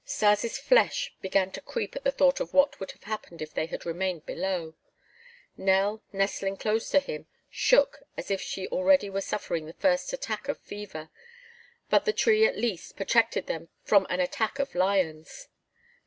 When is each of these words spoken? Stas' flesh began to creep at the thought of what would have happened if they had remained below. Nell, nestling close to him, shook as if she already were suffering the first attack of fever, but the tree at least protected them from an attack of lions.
Stas' 0.03 0.57
flesh 0.57 1.13
began 1.21 1.51
to 1.51 1.61
creep 1.61 1.95
at 1.95 2.03
the 2.03 2.09
thought 2.11 2.39
of 2.39 2.55
what 2.55 2.79
would 2.79 2.89
have 2.93 3.03
happened 3.03 3.39
if 3.39 3.53
they 3.53 3.67
had 3.67 3.85
remained 3.85 4.25
below. 4.25 4.73
Nell, 5.55 6.01
nestling 6.11 6.57
close 6.57 6.89
to 6.89 6.99
him, 6.99 7.27
shook 7.51 7.99
as 8.17 8.31
if 8.31 8.41
she 8.41 8.67
already 8.69 9.11
were 9.11 9.21
suffering 9.21 9.67
the 9.67 9.73
first 9.73 10.11
attack 10.11 10.47
of 10.47 10.57
fever, 10.59 11.11
but 11.91 12.05
the 12.05 12.13
tree 12.13 12.47
at 12.47 12.57
least 12.57 12.95
protected 12.95 13.45
them 13.45 13.69
from 13.83 14.07
an 14.09 14.19
attack 14.19 14.57
of 14.57 14.73
lions. 14.73 15.49